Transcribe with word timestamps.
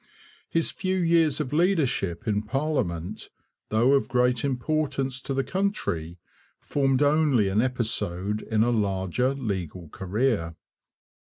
His 0.49 0.71
few 0.71 0.97
years 0.97 1.39
of 1.39 1.53
leadership 1.53 2.27
in 2.27 2.41
parliament, 2.41 3.29
though 3.69 3.91
of 3.91 4.07
great 4.07 4.43
importance 4.43 5.21
to 5.21 5.31
the 5.31 5.43
country, 5.43 6.17
formed 6.59 7.03
only 7.03 7.49
an 7.49 7.61
episode 7.61 8.41
in 8.41 8.63
a 8.63 8.71
larger 8.71 9.35
legal 9.35 9.89
career. 9.89 10.55